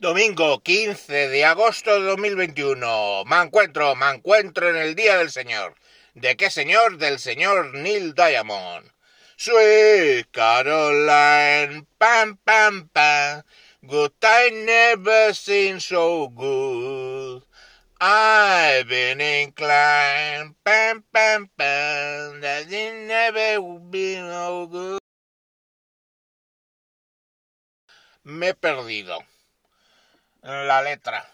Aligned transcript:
Domingo 0.00 0.60
15 0.60 1.28
de 1.28 1.44
agosto 1.44 2.00
de 2.00 2.06
2021. 2.06 3.24
Me 3.26 3.36
encuentro, 3.42 3.94
me 3.94 4.10
encuentro 4.10 4.68
en 4.68 4.74
el 4.74 4.96
Día 4.96 5.18
del 5.18 5.30
Señor. 5.30 5.76
¿De 6.14 6.36
qué 6.36 6.50
señor? 6.50 6.98
Del 6.98 7.20
señor 7.20 7.74
Neil 7.74 8.12
Diamond. 8.12 8.90
Sweet 9.36 10.26
Caroline, 10.32 11.86
pam, 11.96 12.36
pam, 12.38 12.88
pam. 12.88 13.44
Good 13.82 14.12
time 14.18 14.66
never 14.66 15.32
seemed 15.32 15.80
so 15.80 16.28
good. 16.28 17.44
I've 18.00 18.88
been 18.88 19.20
inclined, 19.20 20.56
pam, 20.64 21.04
pam, 21.12 21.50
pam. 21.56 22.40
That 22.40 22.66
it 22.68 23.06
never 23.06 23.78
been 23.78 24.28
so 24.28 24.66
good. 24.66 24.98
Me 28.24 28.48
he 28.48 28.52
perdido. 28.54 29.24
La 30.44 30.82
letra. 30.82 31.26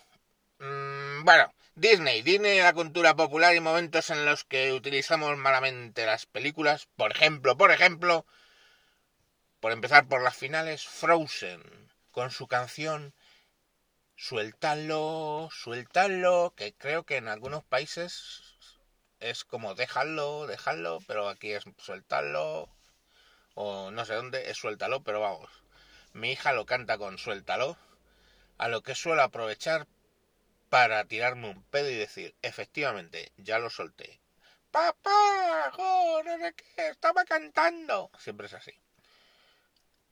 Mm, 0.61 1.25
bueno, 1.25 1.53
Disney. 1.75 2.23
Disney 2.23 2.61
la 2.61 2.73
cultura 2.73 3.17
popular 3.17 3.55
y 3.55 3.61
momentos 3.61 4.09
en 4.11 4.25
los 4.25 4.45
que 4.45 4.73
utilizamos 4.73 5.37
malamente 5.37 6.07
las 6.07 6.27
películas. 6.27 6.87
Por 6.97 7.11
ejemplo, 7.11 7.57
por 7.57 7.73
ejemplo, 7.73 8.25
por 9.59 9.73
empezar 9.73 10.07
por 10.07 10.23
las 10.23 10.37
finales, 10.37 10.87
Frozen, 10.87 11.63
con 12.13 12.31
su 12.31 12.47
canción 12.47 13.13
Suéltalo, 14.15 15.49
suéltalo, 15.51 16.55
que 16.57 16.75
creo 16.75 17.05
que 17.05 17.17
en 17.17 17.27
algunos 17.27 17.65
países 17.65 18.43
es 19.19 19.45
como 19.45 19.75
déjalo, 19.75 20.47
déjalo, 20.47 20.99
pero 21.09 21.29
aquí 21.29 21.53
es 21.53 21.65
suéltalo, 21.79 22.69
o 23.55 23.91
no 23.91 24.05
sé 24.05 24.15
dónde 24.15 24.51
es 24.51 24.59
suéltalo, 24.59 25.03
pero 25.03 25.21
vamos. 25.21 25.51
Mi 26.13 26.33
hija 26.33 26.53
lo 26.53 26.67
canta 26.67 26.99
con 26.99 27.19
suéltalo, 27.19 27.77
a 28.61 28.69
lo 28.69 28.83
que 28.83 28.95
suelo 28.95 29.23
aprovechar 29.23 29.87
para 30.69 31.07
tirarme 31.07 31.49
un 31.49 31.63
pedo 31.63 31.89
y 31.89 31.95
decir, 31.95 32.37
efectivamente, 32.43 33.33
ya 33.39 33.59
lo 33.59 33.71
solté. 33.71 34.21
Papá, 34.71 35.73
joder, 35.73 36.55
qué, 36.55 36.89
estaba 36.89 37.25
cantando. 37.25 38.11
Siempre 38.19 38.49
es 38.49 38.53
así. 38.53 38.73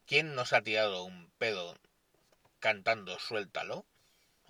¿Quién 0.07 0.35
nos 0.35 0.55
ha 0.55 0.63
tirado 0.63 1.05
un 1.05 1.31
pedo 1.37 1.79
cantando 2.59 3.19
suéltalo? 3.19 3.85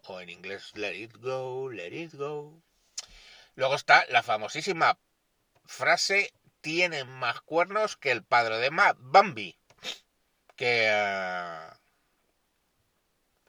O 0.04 0.20
en 0.20 0.30
inglés, 0.30 0.76
let 0.76 0.94
it 0.94 1.16
go, 1.16 1.68
let 1.68 1.92
it 1.92 2.14
go. 2.14 2.62
Luego 3.56 3.74
está 3.74 4.06
la 4.10 4.22
famosísima 4.22 4.96
frase, 5.66 6.32
tienen 6.60 7.08
más 7.08 7.40
cuernos 7.40 7.96
que 7.96 8.12
el 8.12 8.22
padre 8.22 8.58
de 8.58 8.70
Ma 8.70 8.94
Bambi. 8.96 9.58
Que 10.54 10.88
uh, 10.88 11.67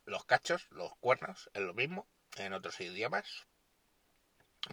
los 0.09 0.25
cachos, 0.25 0.67
los 0.71 0.95
cuernos, 0.99 1.49
es 1.53 1.61
lo 1.61 1.73
mismo 1.73 2.07
en 2.37 2.53
otros 2.53 2.79
idiomas. 2.81 3.47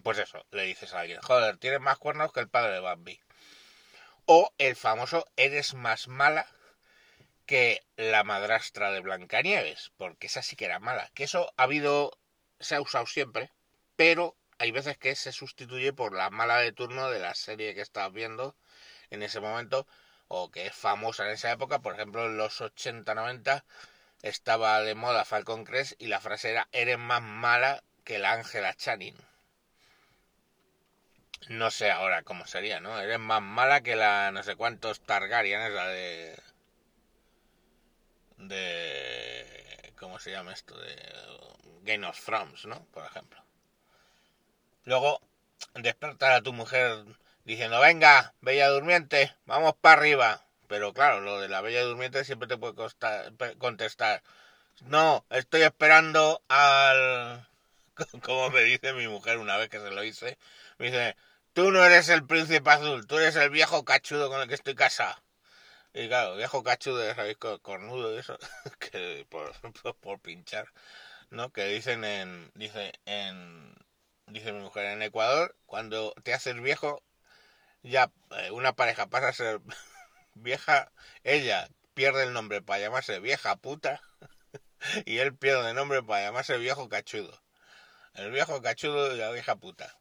Pues 0.03 0.17
eso, 0.17 0.45
le 0.51 0.63
dices 0.63 0.93
a 0.93 1.01
alguien, 1.01 1.21
joder, 1.21 1.57
tienes 1.57 1.79
más 1.79 1.97
cuernos 1.97 2.33
que 2.33 2.41
el 2.41 2.49
padre 2.49 2.73
de 2.73 2.79
Bambi. 2.79 3.19
O 4.25 4.51
el 4.57 4.75
famoso, 4.75 5.25
eres 5.37 5.73
más 5.73 6.07
mala 6.07 6.45
que 7.45 7.81
la 7.95 8.23
madrastra 8.25 8.91
de 8.91 8.99
Blancanieves, 8.99 9.91
porque 9.95 10.27
esa 10.27 10.41
sí 10.41 10.57
que 10.57 10.65
era 10.65 10.79
mala. 10.79 11.09
Que 11.13 11.23
eso 11.23 11.53
ha 11.55 11.63
habido, 11.63 12.11
se 12.59 12.75
ha 12.75 12.81
usado 12.81 13.05
siempre, 13.05 13.51
pero 13.95 14.35
hay 14.59 14.71
veces 14.71 14.97
que 14.97 15.15
se 15.15 15.31
sustituye 15.31 15.93
por 15.93 16.13
la 16.13 16.29
mala 16.29 16.57
de 16.57 16.73
turno 16.73 17.09
de 17.09 17.19
la 17.19 17.35
serie 17.35 17.73
que 17.73 17.81
estás 17.81 18.11
viendo 18.11 18.55
en 19.09 19.23
ese 19.23 19.39
momento, 19.39 19.87
o 20.27 20.51
que 20.51 20.67
es 20.67 20.75
famosa 20.75 21.25
en 21.25 21.31
esa 21.31 21.51
época, 21.51 21.79
por 21.79 21.93
ejemplo 21.93 22.25
en 22.25 22.37
los 22.37 22.59
80-90 22.59 23.63
estaba 24.21 24.81
de 24.81 24.95
moda 24.95 25.25
Falcon 25.25 25.63
Crest 25.65 25.93
y 26.01 26.07
la 26.07 26.19
frase 26.19 26.51
era 26.51 26.67
eres 26.71 26.97
más 26.97 27.21
mala 27.21 27.83
que 28.03 28.19
la 28.19 28.33
Ángela 28.33 28.73
Channing. 28.73 29.15
No 31.49 31.71
sé 31.71 31.91
ahora 31.91 32.23
cómo 32.23 32.45
sería, 32.45 32.79
¿no? 32.79 32.99
Eres 32.99 33.19
más 33.19 33.41
mala 33.41 33.81
que 33.81 33.95
la 33.95 34.31
no 34.31 34.43
sé 34.43 34.55
cuántos 34.55 35.01
Targaryen, 35.01 35.61
esa 35.61 35.87
de... 35.87 36.37
de... 38.37 39.93
¿cómo 39.99 40.19
se 40.19 40.31
llama 40.31 40.53
esto? 40.53 40.77
De 40.77 40.95
Game 41.83 42.05
of 42.05 42.23
Thrones, 42.23 42.65
¿no? 42.65 42.85
Por 42.87 43.05
ejemplo. 43.05 43.43
Luego, 44.83 45.21
despertar 45.75 46.33
a 46.33 46.41
tu 46.41 46.53
mujer 46.53 47.05
diciendo, 47.43 47.79
venga, 47.79 48.33
bella 48.41 48.69
durmiente, 48.69 49.33
vamos 49.45 49.73
para 49.79 49.99
arriba. 49.99 50.46
Pero 50.67 50.93
claro, 50.93 51.21
lo 51.21 51.39
de 51.39 51.49
la 51.49 51.61
bella 51.61 51.83
durmiente 51.83 52.25
siempre 52.25 52.47
te 52.47 52.57
puede 52.57 52.75
costar, 52.75 53.33
contestar. 53.57 54.23
No, 54.85 55.25
estoy 55.29 55.63
esperando 55.63 56.43
al... 56.49 57.47
Como 58.23 58.49
me 58.51 58.61
dice 58.63 58.93
mi 58.93 59.07
mujer 59.07 59.37
una 59.39 59.57
vez 59.57 59.69
que 59.69 59.79
se 59.79 59.91
lo 59.91 60.03
hice. 60.03 60.37
Me 60.77 60.87
dice, 60.87 61.15
tú 61.53 61.71
no 61.71 61.83
eres 61.83 62.09
el 62.09 62.25
príncipe 62.25 62.69
azul, 62.69 63.07
tú 63.07 63.17
eres 63.17 63.35
el 63.35 63.49
viejo 63.49 63.83
cachudo 63.85 64.29
con 64.29 64.41
el 64.41 64.47
que 64.47 64.55
estoy 64.55 64.75
casado. 64.75 65.15
Y 65.93 66.07
claro, 66.07 66.35
viejo 66.35 66.63
cachudo, 66.63 67.13
sabéis, 67.15 67.37
cornudo 67.37 68.19
eso, 68.19 68.37
que 68.79 69.25
por, 69.29 69.51
por, 69.99 70.19
pinchar, 70.19 70.67
¿no? 71.31 71.51
Que 71.51 71.65
dicen 71.65 72.03
en, 72.03 72.51
dice 72.55 72.93
en, 73.05 73.73
dice 74.27 74.53
mi 74.53 74.61
mujer, 74.61 74.85
en 74.85 75.01
Ecuador, 75.01 75.55
cuando 75.65 76.13
te 76.23 76.33
haces 76.33 76.61
viejo, 76.61 77.01
ya 77.83 78.11
eh, 78.31 78.51
una 78.51 78.73
pareja 78.73 79.07
pasa 79.07 79.29
a 79.29 79.33
ser 79.33 79.61
vieja, 80.41 80.91
ella 81.23 81.69
pierde 81.93 82.23
el 82.23 82.33
nombre 82.33 82.61
para 82.61 82.79
llamarse 82.79 83.19
vieja 83.19 83.55
puta 83.55 84.01
y 85.05 85.17
él 85.17 85.35
pierde 85.35 85.69
el 85.69 85.75
nombre 85.75 86.03
para 86.03 86.23
llamarse 86.23 86.57
viejo 86.57 86.89
cachudo. 86.89 87.41
El 88.13 88.31
viejo 88.31 88.61
cachudo 88.61 89.13
y 89.13 89.17
la 89.17 89.31
vieja 89.31 89.55
puta. 89.55 89.97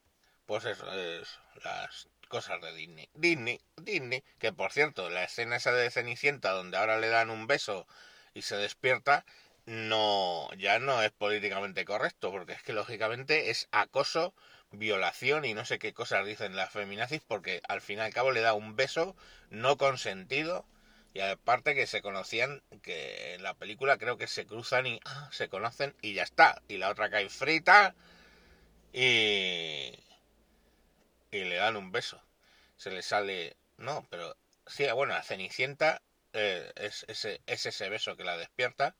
Pues 0.47 0.65
eso 0.65 0.91
es 0.93 1.39
las 1.65 2.09
cosas 2.29 2.61
de 2.61 2.75
Disney. 2.75 3.09
Disney, 3.15 3.61
Disney, 3.77 4.23
que 4.39 4.53
por 4.53 4.73
cierto, 4.73 5.11
la 5.11 5.25
escena 5.25 5.57
esa 5.57 5.73
de 5.73 5.91
Cenicienta 5.91 6.53
donde 6.53 6.77
ahora 6.77 6.99
le 6.99 7.09
dan 7.09 7.31
un 7.31 7.47
beso 7.47 7.87
y 8.35 8.43
se 8.43 8.57
despierta, 8.57 9.25
no, 9.67 10.49
ya 10.57 10.79
no 10.79 11.03
es 11.03 11.11
políticamente 11.13 11.85
correcto, 11.85 12.31
porque 12.31 12.53
es 12.53 12.63
que 12.63 12.73
lógicamente 12.73 13.51
es 13.51 13.69
acoso 13.73 14.35
violación 14.71 15.45
y 15.45 15.55
no 15.55 15.65
sé 15.65 15.79
qué 15.79 15.93
cosas 15.93 16.27
dicen 16.27 16.57
las 16.57 16.71
feminazis 16.71 17.23
porque 17.27 17.63
al 17.69 17.81
fin 17.81 17.99
y 17.99 18.03
al 18.03 18.13
cabo 18.13 18.33
le 18.33 18.41
da 18.41 18.55
un 18.55 18.77
beso 18.77 19.17
no 19.51 19.77
consentido 19.77 20.67
y 21.15 21.21
aparte 21.21 21.75
que 21.75 21.87
se 21.87 22.03
conocían 22.03 22.63
que 22.83 23.35
en 23.35 23.43
la 23.43 23.55
película 23.55 23.97
creo 23.97 24.19
que 24.19 24.27
se 24.27 24.45
cruzan 24.45 24.87
y 24.87 25.01
ah, 25.07 25.31
se 25.33 25.49
conocen 25.49 25.95
y 26.03 26.13
ya 26.13 26.23
está. 26.23 26.61
Y 26.69 26.77
la 26.77 26.91
otra 26.91 27.09
cae 27.09 27.31
frita 27.31 27.95
y 28.93 29.99
y 31.31 31.45
le 31.45 31.57
dan 31.57 31.77
un 31.77 31.91
beso. 31.91 32.23
Se 32.77 32.91
le 32.91 33.03
sale 33.03 33.57
no 33.79 34.07
pero 34.11 34.37
sí 34.67 34.85
bueno 34.95 35.15
a 35.15 35.23
Cenicienta 35.23 36.03
eh, 36.35 36.71
es, 36.77 37.07
ese, 37.09 37.41
es 37.47 37.65
ese 37.65 37.89
beso 37.89 38.17
que 38.17 38.25
la 38.25 38.37
despierta 38.37 38.95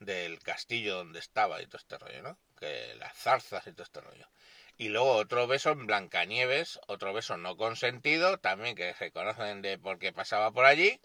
del 0.00 0.40
castillo 0.40 0.96
donde 0.96 1.20
estaba 1.20 1.62
y 1.62 1.66
todo 1.66 1.78
este 1.78 1.98
rollo 1.98 2.22
no 2.22 2.38
que 2.58 2.94
las 2.96 3.16
zarzas 3.16 3.64
y 3.68 3.72
todo 3.72 3.84
este 3.84 4.00
rollo 4.00 4.28
y 4.76 4.88
luego 4.88 5.12
otro 5.14 5.46
beso 5.46 5.70
en 5.70 5.86
Blancanieves, 5.86 6.80
otro 6.86 7.12
beso 7.12 7.36
no 7.36 7.56
consentido, 7.56 8.38
también 8.38 8.74
que 8.74 8.94
se 8.94 9.12
conocen 9.12 9.62
de 9.62 9.78
por 9.78 9.98
qué 9.98 10.12
pasaba 10.12 10.52
por 10.52 10.64
allí. 10.64 11.00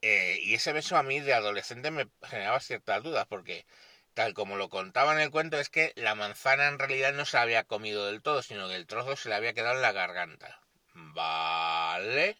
Eh, 0.00 0.38
y 0.42 0.54
ese 0.54 0.72
beso 0.72 0.96
a 0.96 1.02
mí 1.02 1.20
de 1.20 1.34
adolescente 1.34 1.90
me 1.90 2.08
generaba 2.22 2.60
ciertas 2.60 3.02
dudas, 3.02 3.26
porque 3.26 3.66
tal 4.14 4.32
como 4.34 4.56
lo 4.56 4.68
contaba 4.70 5.12
en 5.12 5.20
el 5.20 5.30
cuento, 5.30 5.58
es 5.58 5.68
que 5.70 5.92
la 5.96 6.14
manzana 6.14 6.68
en 6.68 6.78
realidad 6.78 7.12
no 7.12 7.24
se 7.24 7.38
había 7.38 7.64
comido 7.64 8.06
del 8.06 8.22
todo, 8.22 8.42
sino 8.42 8.68
que 8.68 8.76
el 8.76 8.86
trozo 8.86 9.16
se 9.16 9.28
le 9.28 9.34
había 9.34 9.54
quedado 9.54 9.76
en 9.76 9.82
la 9.82 9.92
garganta. 9.92 10.60
Vale. 10.94 12.36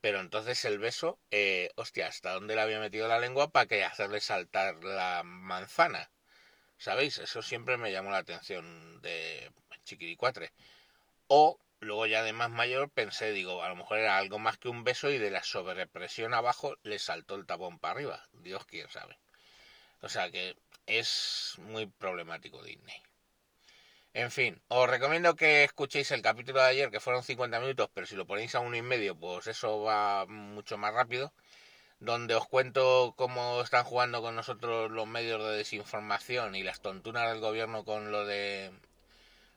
Pero 0.00 0.20
entonces 0.20 0.64
el 0.64 0.78
beso, 0.78 1.18
eh, 1.30 1.70
hostia, 1.76 2.08
¿hasta 2.08 2.32
dónde 2.32 2.54
le 2.54 2.60
había 2.62 2.80
metido 2.80 3.08
la 3.08 3.18
lengua 3.18 3.50
para 3.50 3.66
que 3.66 3.84
hacerle 3.84 4.20
saltar 4.20 4.82
la 4.84 5.22
manzana? 5.24 6.10
¿Sabéis? 6.78 7.18
Eso 7.18 7.42
siempre 7.42 7.76
me 7.76 7.92
llamó 7.92 8.10
la 8.10 8.18
atención 8.18 9.00
de 9.02 9.50
Chiquiricuatre. 9.84 10.52
O 11.28 11.58
luego 11.80 12.06
ya 12.06 12.22
de 12.22 12.32
más 12.32 12.50
mayor 12.50 12.90
pensé, 12.90 13.32
digo, 13.32 13.62
a 13.62 13.68
lo 13.68 13.76
mejor 13.76 13.98
era 13.98 14.18
algo 14.18 14.38
más 14.38 14.58
que 14.58 14.68
un 14.68 14.84
beso 14.84 15.10
y 15.10 15.18
de 15.18 15.30
la 15.30 15.42
sobrepresión 15.42 16.34
abajo 16.34 16.76
le 16.82 16.98
saltó 16.98 17.34
el 17.34 17.46
tapón 17.46 17.78
para 17.78 17.94
arriba. 17.94 18.28
Dios 18.32 18.64
quién 18.66 18.88
sabe. 18.88 19.18
O 20.02 20.08
sea 20.08 20.30
que 20.30 20.56
es 20.86 21.54
muy 21.58 21.86
problemático 21.86 22.62
Disney. 22.62 23.02
En 24.14 24.30
fin, 24.30 24.62
os 24.68 24.88
recomiendo 24.88 25.36
que 25.36 25.64
escuchéis 25.64 26.10
el 26.10 26.22
capítulo 26.22 26.60
de 26.60 26.68
ayer, 26.68 26.90
que 26.90 27.00
fueron 27.00 27.22
50 27.22 27.60
minutos, 27.60 27.90
pero 27.92 28.06
si 28.06 28.16
lo 28.16 28.26
ponéis 28.26 28.54
a 28.54 28.60
uno 28.60 28.76
y 28.76 28.82
medio, 28.82 29.14
pues 29.14 29.46
eso 29.46 29.82
va 29.82 30.24
mucho 30.26 30.78
más 30.78 30.94
rápido 30.94 31.32
donde 31.98 32.34
os 32.34 32.46
cuento 32.46 33.14
cómo 33.16 33.62
están 33.62 33.84
jugando 33.84 34.22
con 34.22 34.36
nosotros 34.36 34.90
los 34.90 35.06
medios 35.06 35.42
de 35.42 35.56
desinformación 35.56 36.54
y 36.54 36.62
las 36.62 36.80
tontunas 36.80 37.30
del 37.30 37.40
gobierno 37.40 37.84
con 37.84 38.12
lo 38.12 38.26
de 38.26 38.70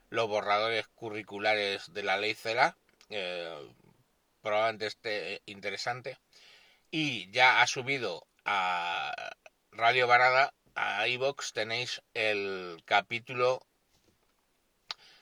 los 0.10 0.28
borradores 0.28 0.88
curriculares 0.88 1.94
de 1.94 2.04
la 2.04 2.18
ley 2.18 2.34
CELA. 2.34 2.78
Eh, 3.10 3.74
probablemente 4.42 4.88
esté 4.88 5.42
interesante. 5.46 6.18
Y 6.92 7.30
ya 7.32 7.62
ha 7.62 7.68
subido 7.68 8.26
a 8.46 9.14
Radio 9.72 10.08
Varada, 10.08 10.54
a 10.76 11.08
iVox, 11.08 11.54
tenéis 11.54 12.02
el 12.14 12.82
capítulo 12.86 13.62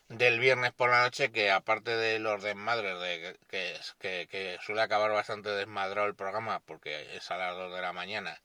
del 0.10 0.40
viernes 0.40 0.74
por 0.74 0.90
la 0.90 1.04
noche 1.04 1.32
que 1.32 1.52
aparte 1.52 1.96
de 1.96 2.20
los 2.20 2.42
desmadres 2.44 3.00
de 3.00 3.38
que, 3.48 4.28
que, 4.30 4.58
suele 4.62 4.82
acabar 4.82 5.12
bastante 5.12 5.50
desmadrado 5.50 6.08
el 6.08 6.16
programa 6.16 6.62
porque 6.62 7.16
es 7.16 7.30
a 7.32 7.38
las 7.38 7.56
2 7.56 7.74
de 7.74 7.82
la 7.82 7.94
mañana 7.94 8.42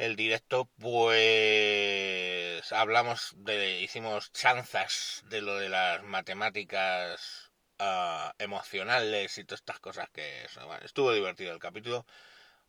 el 0.00 0.16
directo 0.16 0.68
pues 0.78 2.72
hablamos 2.72 3.34
de 3.36 3.80
hicimos 3.80 4.32
chanzas 4.32 5.22
de 5.26 5.42
lo 5.42 5.56
de 5.56 5.68
las 5.68 6.02
matemáticas 6.04 7.50
uh, 7.78 8.30
emocionales 8.38 9.36
y 9.38 9.44
todas 9.44 9.60
estas 9.60 9.80
cosas 9.80 10.08
que 10.10 10.46
estuvo 10.82 11.12
divertido 11.12 11.52
el 11.52 11.58
capítulo. 11.58 12.06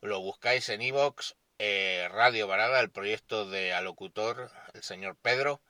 Lo 0.02 0.20
buscáis 0.20 0.68
en 0.70 0.82
iVox 0.82 1.36
eh, 1.60 2.10
Radio 2.12 2.48
Varada 2.48 2.82
el 2.82 2.92
proyecto 2.92 3.50
de 3.50 3.74
alocutor 3.74 4.52
el 4.74 4.84
señor 4.84 5.16
Pedro 5.16 5.62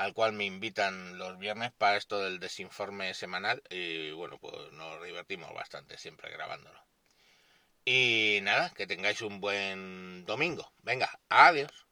al 0.00 0.14
cual 0.14 0.32
me 0.32 0.46
invitan 0.46 1.18
los 1.18 1.38
viernes 1.38 1.72
para 1.72 1.98
esto 1.98 2.20
del 2.20 2.40
desinforme 2.40 3.12
semanal 3.12 3.62
y 3.68 4.10
bueno, 4.12 4.38
pues 4.38 4.72
nos 4.72 5.04
divertimos 5.04 5.52
bastante 5.52 5.98
siempre 5.98 6.30
grabándolo. 6.30 6.80
Y 7.84 8.40
nada, 8.42 8.70
que 8.70 8.86
tengáis 8.86 9.20
un 9.20 9.40
buen 9.40 10.24
domingo. 10.24 10.72
Venga, 10.82 11.10
adiós. 11.28 11.89